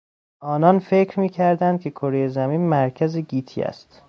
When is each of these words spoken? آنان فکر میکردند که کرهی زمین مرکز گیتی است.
آنان 0.39 0.79
فکر 0.79 1.19
میکردند 1.19 1.81
که 1.81 1.91
کرهی 1.91 2.29
زمین 2.29 2.61
مرکز 2.69 3.17
گیتی 3.17 3.61
است. 3.61 3.99